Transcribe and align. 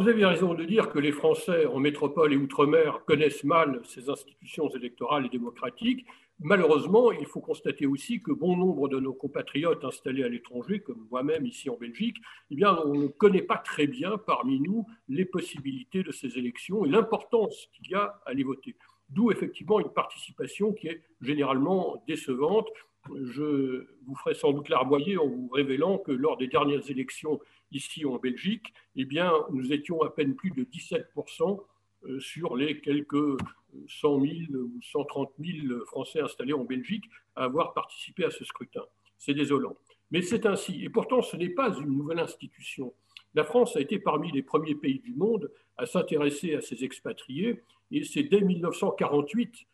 Vous 0.00 0.08
avez 0.08 0.24
raison 0.24 0.54
de 0.54 0.62
dire 0.62 0.90
que 0.90 1.00
les 1.00 1.10
Français 1.10 1.66
en 1.66 1.80
métropole 1.80 2.32
et 2.32 2.36
outre-mer 2.36 3.04
connaissent 3.04 3.42
mal 3.42 3.80
ces 3.82 4.08
institutions 4.08 4.68
électorales 4.68 5.26
et 5.26 5.28
démocratiques. 5.28 6.06
Malheureusement, 6.38 7.10
il 7.10 7.26
faut 7.26 7.40
constater 7.40 7.84
aussi 7.84 8.22
que 8.22 8.30
bon 8.30 8.56
nombre 8.56 8.88
de 8.88 9.00
nos 9.00 9.12
compatriotes 9.12 9.84
installés 9.84 10.22
à 10.22 10.28
l'étranger, 10.28 10.78
comme 10.78 11.08
moi-même 11.10 11.44
ici 11.46 11.68
en 11.68 11.76
Belgique, 11.76 12.18
eh 12.52 12.54
bien, 12.54 12.78
on 12.84 12.94
ne 12.94 13.08
connaît 13.08 13.42
pas 13.42 13.56
très 13.56 13.88
bien 13.88 14.18
parmi 14.18 14.60
nous 14.60 14.86
les 15.08 15.24
possibilités 15.24 16.04
de 16.04 16.12
ces 16.12 16.38
élections 16.38 16.84
et 16.84 16.88
l'importance 16.88 17.68
qu'il 17.72 17.90
y 17.90 17.96
a 17.96 18.20
à 18.24 18.34
les 18.34 18.44
voter. 18.44 18.76
D'où 19.08 19.32
effectivement 19.32 19.80
une 19.80 19.92
participation 19.92 20.72
qui 20.72 20.86
est 20.86 21.02
généralement 21.20 22.04
décevante. 22.06 22.68
Je 23.24 23.86
vous 24.06 24.14
ferai 24.16 24.34
sans 24.34 24.52
doute 24.52 24.68
larmoyer 24.68 25.16
en 25.16 25.26
vous 25.26 25.48
révélant 25.48 25.98
que 25.98 26.12
lors 26.12 26.36
des 26.36 26.48
dernières 26.48 26.90
élections 26.90 27.40
ici 27.72 28.04
en 28.04 28.16
Belgique, 28.16 28.72
eh 28.96 29.04
bien, 29.04 29.32
nous 29.50 29.72
étions 29.72 30.02
à 30.02 30.10
peine 30.10 30.34
plus 30.34 30.50
de 30.50 30.64
17% 30.64 31.60
euh, 32.04 32.20
sur 32.20 32.56
les 32.56 32.80
quelques 32.80 33.38
100 33.88 34.20
000 34.20 34.34
ou 34.54 34.80
130 34.82 35.32
000 35.38 35.84
Français 35.86 36.20
installés 36.20 36.52
en 36.52 36.64
Belgique 36.64 37.04
à 37.36 37.44
avoir 37.44 37.74
participé 37.74 38.24
à 38.24 38.30
ce 38.30 38.44
scrutin. 38.44 38.82
C'est 39.18 39.34
désolant. 39.34 39.76
Mais 40.10 40.22
c'est 40.22 40.46
ainsi. 40.46 40.84
Et 40.84 40.88
pourtant, 40.88 41.22
ce 41.22 41.36
n'est 41.36 41.50
pas 41.50 41.76
une 41.76 41.96
nouvelle 41.96 42.20
institution. 42.20 42.94
La 43.34 43.44
France 43.44 43.76
a 43.76 43.80
été 43.80 43.98
parmi 43.98 44.32
les 44.32 44.42
premiers 44.42 44.74
pays 44.74 45.00
du 45.00 45.12
monde 45.12 45.50
à 45.76 45.86
s'intéresser 45.86 46.54
à 46.54 46.60
ces 46.60 46.84
expatriés. 46.84 47.62
Et 47.90 48.04
c'est 48.04 48.22
dès 48.22 48.40
1948 48.40 49.66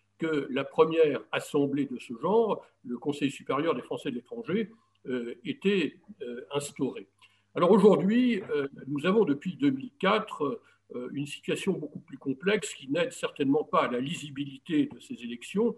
la 0.51 0.65
première 0.65 1.21
assemblée 1.33 1.87
de 1.87 1.99
ce 1.99 2.15
genre, 2.21 2.65
le 2.85 2.99
Conseil 2.99 3.31
supérieur 3.31 3.75
des 3.75 3.83
Français 3.83 4.11
de 4.11 4.17
l'étranger, 4.17 4.71
euh, 5.07 5.35
était 5.45 5.97
euh, 6.23 6.47
instaurée. 6.53 7.07
Alors 7.55 7.71
aujourd'hui, 7.71 8.43
euh, 8.51 8.67
nous 8.89 9.07
avons 9.07 9.25
depuis 9.25 9.57
2004 9.57 10.61
euh, 10.95 11.09
une 11.13 11.27
situation 11.27 11.73
beaucoup 11.73 12.01
plus 12.01 12.19
complexe 12.19 12.75
qui 12.75 12.91
n'aide 12.91 13.13
certainement 13.13 13.63
pas 13.65 13.85
à 13.85 13.91
la 13.91 14.01
lisibilité 14.01 14.89
de 14.93 14.99
ces 14.99 15.15
élections. 15.23 15.77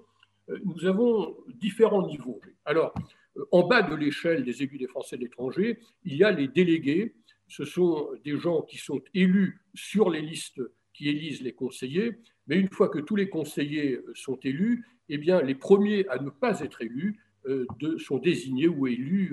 Nous 0.64 0.86
avons 0.86 1.36
différents 1.56 2.06
niveaux. 2.06 2.40
Alors, 2.64 2.94
en 3.50 3.66
bas 3.66 3.82
de 3.82 3.96
l'échelle 3.96 4.44
des 4.44 4.62
élus 4.62 4.78
des 4.78 4.86
Français 4.86 5.16
de 5.16 5.22
l'étranger, 5.22 5.80
il 6.04 6.16
y 6.16 6.22
a 6.22 6.30
les 6.30 6.46
délégués. 6.46 7.16
Ce 7.48 7.64
sont 7.64 8.10
des 8.24 8.38
gens 8.38 8.62
qui 8.62 8.78
sont 8.78 9.02
élus 9.12 9.60
sur 9.74 10.08
les 10.08 10.22
listes 10.22 10.62
qui 10.96 11.08
élisent 11.08 11.42
les 11.42 11.52
conseillers. 11.52 12.18
Mais 12.46 12.56
une 12.56 12.68
fois 12.68 12.88
que 12.88 12.98
tous 12.98 13.16
les 13.16 13.28
conseillers 13.28 14.00
sont 14.14 14.38
élus, 14.42 14.86
eh 15.08 15.18
bien, 15.18 15.42
les 15.42 15.54
premiers 15.54 16.06
à 16.08 16.18
ne 16.18 16.30
pas 16.30 16.60
être 16.60 16.82
élus 16.82 17.20
sont 17.98 18.18
désignés 18.18 18.66
ou 18.66 18.88
élus 18.88 19.32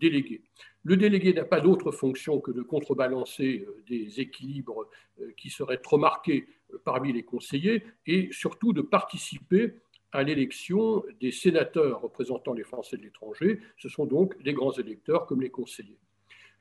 délégués. 0.00 0.42
Le 0.84 0.96
délégué 0.96 1.32
n'a 1.32 1.44
pas 1.44 1.60
d'autre 1.60 1.92
fonction 1.92 2.40
que 2.40 2.50
de 2.50 2.62
contrebalancer 2.62 3.66
euh, 3.68 3.82
des 3.88 4.20
équilibres 4.20 4.88
euh, 5.20 5.30
qui 5.36 5.48
seraient 5.48 5.78
trop 5.78 5.98
marqués 5.98 6.48
euh, 6.72 6.78
parmi 6.84 7.12
les 7.12 7.22
conseillers 7.22 7.84
et 8.06 8.28
surtout 8.32 8.72
de 8.72 8.82
participer 8.82 9.74
à 10.10 10.24
l'élection 10.24 11.04
des 11.20 11.30
sénateurs 11.30 12.00
représentant 12.00 12.52
les 12.52 12.64
Français 12.64 12.96
de 12.96 13.02
l'étranger. 13.02 13.60
Ce 13.78 13.88
sont 13.88 14.06
donc 14.06 14.34
les 14.44 14.52
grands 14.52 14.72
électeurs 14.72 15.26
comme 15.26 15.40
les 15.40 15.50
conseillers. 15.50 15.98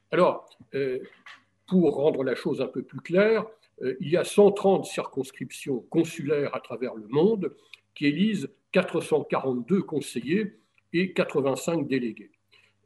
Alors, 0.10 0.46
pour 1.68 1.96
rendre 1.96 2.24
la 2.24 2.34
chose 2.34 2.62
un 2.62 2.68
peu 2.68 2.82
plus 2.82 3.02
claire, 3.02 3.46
il 4.00 4.10
y 4.10 4.18
a 4.18 4.24
130 4.24 4.86
circonscriptions 4.86 5.80
consulaires 5.90 6.56
à 6.56 6.60
travers 6.60 6.96
le 6.96 7.08
monde 7.08 7.56
qui 7.96 8.06
élisent 8.06 8.50
442 8.72 9.82
conseillers 9.82 10.54
et 10.94 11.14
85 11.14 11.88
délégués. 11.88 12.32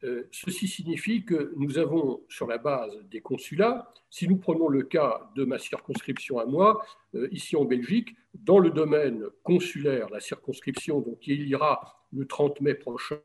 Euh, 0.03 0.27
ceci 0.31 0.67
signifie 0.67 1.23
que 1.23 1.53
nous 1.55 1.79
avons, 1.79 2.21
sur 2.29 2.47
la 2.47 2.57
base 2.57 2.95
des 3.09 3.21
consulats, 3.21 3.91
si 4.09 4.27
nous 4.27 4.37
prenons 4.37 4.67
le 4.67 4.83
cas 4.83 5.31
de 5.35 5.45
ma 5.45 5.57
circonscription 5.57 6.37
à 6.37 6.45
moi, 6.45 6.85
euh, 7.15 7.27
ici 7.31 7.55
en 7.55 7.65
Belgique, 7.65 8.15
dans 8.33 8.59
le 8.59 8.69
domaine 8.69 9.23
consulaire, 9.43 10.09
la 10.09 10.19
circonscription 10.19 11.03
il 11.25 11.47
y 11.47 11.55
aura 11.55 12.05
le 12.13 12.25
30 12.25 12.61
mai 12.61 12.75
prochain 12.75 13.19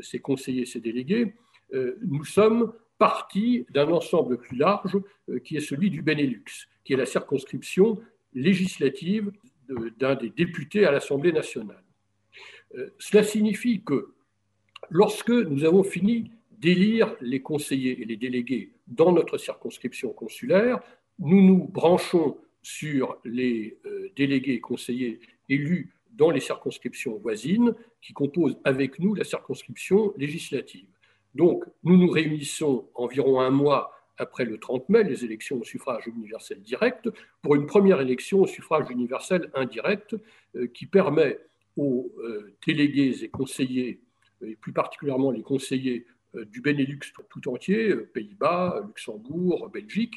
ses 0.00 0.18
conseillers, 0.18 0.66
ses 0.66 0.80
délégués, 0.80 1.34
euh, 1.72 1.96
nous 2.02 2.24
sommes 2.24 2.72
partis 3.06 3.66
d'un 3.70 3.88
ensemble 3.88 4.38
plus 4.38 4.56
large 4.56 4.96
qui 5.44 5.56
est 5.56 5.66
celui 5.70 5.90
du 5.90 6.00
Benelux, 6.02 6.68
qui 6.84 6.92
est 6.94 6.96
la 7.04 7.06
circonscription 7.06 8.00
législative 8.32 9.30
d'un 9.98 10.14
des 10.14 10.30
députés 10.30 10.84
à 10.84 10.90
l'Assemblée 10.90 11.32
nationale. 11.32 11.84
Cela 12.98 13.22
signifie 13.22 13.82
que 13.82 14.14
Lorsque 14.90 15.30
nous 15.30 15.64
avons 15.64 15.82
fini 15.82 16.30
d'élire 16.58 17.14
les 17.20 17.40
conseillers 17.40 18.00
et 18.00 18.04
les 18.04 18.16
délégués 18.16 18.72
dans 18.86 19.12
notre 19.12 19.38
circonscription 19.38 20.12
consulaire, 20.12 20.80
nous 21.18 21.42
nous 21.42 21.64
branchons 21.68 22.36
sur 22.62 23.18
les 23.24 23.78
euh, 23.84 24.08
délégués 24.16 24.54
et 24.54 24.60
conseillers 24.60 25.20
élus 25.48 25.94
dans 26.12 26.30
les 26.30 26.40
circonscriptions 26.40 27.16
voisines 27.18 27.74
qui 28.00 28.12
composent 28.12 28.58
avec 28.64 28.98
nous 28.98 29.14
la 29.14 29.24
circonscription 29.24 30.14
législative. 30.16 30.86
Donc, 31.34 31.64
nous 31.82 31.96
nous 31.96 32.10
réunissons 32.10 32.88
environ 32.94 33.40
un 33.40 33.50
mois 33.50 33.92
après 34.16 34.44
le 34.44 34.58
30 34.58 34.88
mai, 34.90 35.02
les 35.02 35.24
élections 35.24 35.60
au 35.60 35.64
suffrage 35.64 36.06
universel 36.06 36.60
direct, 36.62 37.08
pour 37.42 37.56
une 37.56 37.66
première 37.66 38.00
élection 38.00 38.42
au 38.42 38.46
suffrage 38.46 38.88
universel 38.90 39.50
indirect 39.54 40.16
euh, 40.54 40.68
qui 40.68 40.86
permet 40.86 41.40
aux 41.76 42.12
euh, 42.18 42.54
délégués 42.64 43.24
et 43.24 43.28
conseillers 43.28 44.00
et 44.42 44.56
plus 44.56 44.72
particulièrement 44.72 45.30
les 45.30 45.42
conseillers 45.42 46.06
euh, 46.36 46.44
du 46.44 46.60
Benelux 46.60 47.00
tout 47.30 47.48
entier, 47.48 47.90
euh, 47.90 48.08
Pays-Bas, 48.12 48.82
Luxembourg, 48.86 49.70
Belgique, 49.70 50.14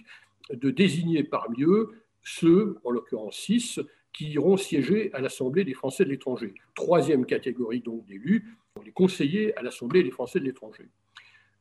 de 0.51 0.69
désigner 0.69 1.23
parmi 1.23 1.63
eux 1.63 1.93
ceux, 2.23 2.77
en 2.83 2.91
l'occurrence 2.91 3.37
six, 3.37 3.79
qui 4.13 4.29
iront 4.29 4.57
siéger 4.57 5.13
à 5.13 5.19
l'Assemblée 5.19 5.63
des 5.63 5.73
Français 5.73 6.03
de 6.03 6.09
l'étranger. 6.09 6.53
Troisième 6.75 7.25
catégorie 7.25 7.81
donc 7.81 8.05
d'élus, 8.05 8.57
les 8.83 8.91
conseillers 8.91 9.55
à 9.57 9.61
l'Assemblée 9.61 10.03
des 10.03 10.11
Français 10.11 10.39
de 10.39 10.45
l'étranger. 10.45 10.85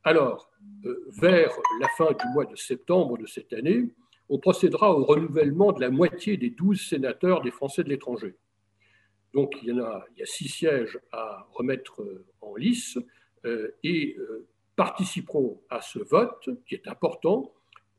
Alors, 0.07 0.49
euh, 0.85 1.05
vers 1.21 1.51
la 1.81 1.89
fin 1.99 2.13
du 2.13 2.29
mois 2.33 2.45
de 2.45 2.55
septembre 2.55 3.19
de 3.19 3.27
cette 3.27 3.53
année, 3.53 3.89
on 4.29 4.39
procédera 4.39 4.97
au 4.97 5.05
renouvellement 5.05 5.73
de 5.73 5.81
la 5.81 5.91
moitié 5.91 6.37
des 6.37 6.51
douze 6.51 6.81
sénateurs 6.81 7.43
des 7.43 7.51
Français 7.51 7.83
de 7.83 7.89
l'étranger. 7.89 8.37
Donc 9.35 9.55
il 9.65 9.75
y, 9.75 9.81
a, 9.81 10.07
six 10.25 10.47
sièges 10.47 11.01
à 11.11 11.49
remettre 11.51 12.05
en 12.41 12.55
lice 12.55 12.97
euh, 13.47 13.75
et 13.83 14.15
euh, 14.21 14.47
participeront 14.77 15.61
à 15.71 15.81
ce 15.81 15.99
vote, 15.99 16.51
qui 16.69 16.77
est 16.77 16.87
important, 16.87 17.53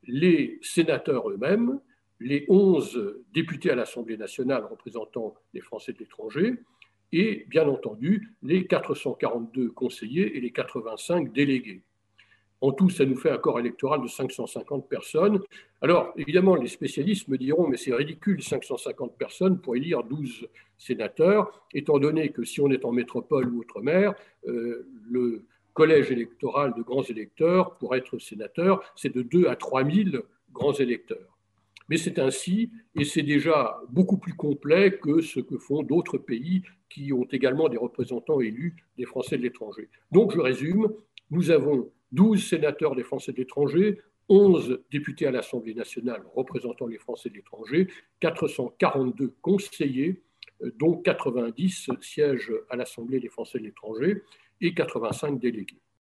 les 0.03 0.59
sénateurs 0.61 1.29
eux-mêmes, 1.29 1.77
les 2.21 2.45
11 2.47 3.17
députés 3.33 3.71
à 3.71 3.75
l'Assemblée 3.75 4.15
nationale 4.15 4.63
représentant 4.63 5.35
les 5.53 5.59
Français 5.59 5.91
de 5.91 5.99
l'étranger, 5.99 6.53
et 7.11 7.45
bien 7.49 7.67
entendu 7.67 8.33
les 8.43 8.65
442 8.65 9.71
conseillers 9.71 10.37
et 10.37 10.39
les 10.39 10.51
85 10.51 11.33
délégués. 11.33 11.83
En 12.61 12.71
tout, 12.71 12.89
ça 12.89 13.05
nous 13.05 13.15
fait 13.15 13.29
un 13.29 13.37
corps 13.37 13.59
électoral 13.59 14.01
de 14.01 14.07
550 14.07 14.89
personnes. 14.89 15.39
Alors, 15.81 16.11
évidemment, 16.17 16.55
les 16.55 16.67
spécialistes 16.67 17.27
me 17.27 17.37
diront, 17.37 17.67
mais 17.67 17.77
c'est 17.77 17.93
ridicule, 17.93 18.41
550 18.41 19.15
personnes 19.15 19.59
pour 19.59 19.75
élire 19.75 20.03
12 20.03 20.47
sénateurs, 20.77 21.67
étant 21.73 21.99
donné 21.99 22.29
que 22.29 22.43
si 22.43 22.59
on 22.59 22.71
est 22.71 22.83
en 22.83 22.91
métropole 22.91 23.47
ou 23.49 23.59
outre-mer, 23.59 24.15
euh, 24.47 24.87
le 25.09 25.45
collège 25.73 26.11
électoral 26.11 26.73
de 26.75 26.81
grands 26.81 27.03
électeurs, 27.03 27.75
pour 27.77 27.95
être 27.95 28.17
sénateur, 28.17 28.81
c'est 28.95 29.13
de 29.13 29.21
2 29.21 29.47
à 29.47 29.55
3 29.55 29.83
000 29.85 30.17
grands 30.51 30.73
électeurs. 30.73 31.37
Mais 31.89 31.97
c'est 31.97 32.17
ainsi, 32.17 32.71
et 32.95 33.05
c'est 33.05 33.21
déjà 33.21 33.79
beaucoup 33.89 34.17
plus 34.17 34.33
complet 34.33 34.97
que 34.97 35.21
ce 35.21 35.39
que 35.39 35.57
font 35.57 35.83
d'autres 35.83 36.17
pays 36.17 36.63
qui 36.89 37.13
ont 37.13 37.27
également 37.31 37.69
des 37.69 37.77
représentants 37.77 38.41
élus 38.41 38.75
des 38.97 39.05
Français 39.05 39.37
de 39.37 39.43
l'étranger. 39.43 39.87
Donc, 40.11 40.33
je 40.33 40.39
résume, 40.39 40.91
nous 41.29 41.51
avons 41.51 41.89
12 42.11 42.47
sénateurs 42.47 42.95
des 42.95 43.03
Français 43.03 43.31
de 43.31 43.37
l'étranger, 43.37 43.99
11 44.29 44.83
députés 44.91 45.27
à 45.27 45.31
l'Assemblée 45.31 45.73
nationale 45.73 46.23
représentant 46.33 46.87
les 46.87 46.97
Français 46.97 47.29
de 47.29 47.35
l'étranger, 47.35 47.87
442 48.19 49.35
conseillers, 49.41 50.21
euh, 50.63 50.71
dont 50.77 50.97
90 50.97 51.89
sièges 52.01 52.51
à 52.69 52.75
l'Assemblée 52.75 53.19
des 53.19 53.29
Français 53.29 53.59
de 53.59 53.63
l'étranger 53.63 54.23
et 54.61 54.73
85 54.73 55.39
délégués. 55.39 55.81